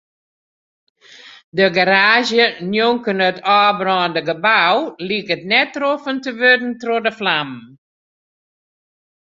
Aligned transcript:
De 1.57 1.65
garaazje 1.75 2.45
njonken 2.71 3.19
it 3.29 3.37
ôfbaarnde 3.59 4.21
gebou 4.29 4.75
liket 5.07 5.41
net 5.51 5.69
troffen 5.75 6.17
te 6.23 6.31
wurden 6.39 6.73
troch 6.81 7.03
de 7.05 7.11
flammen. 7.19 7.63